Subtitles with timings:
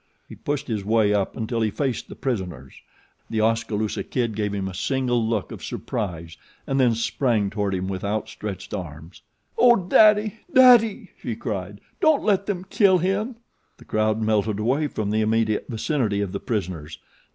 [0.27, 2.73] He pushed his way up until he faced the prisoners.
[3.29, 7.87] The Oskaloosa Kid gave him a single look of surprise and then sprang toward him
[7.87, 9.21] with outstretched arms.
[9.59, 13.35] "Oh, daddy, daddy!" she cried, "don't let them kill him."
[13.77, 16.97] The crowd melted away from the immediate vicinity of the prisoners.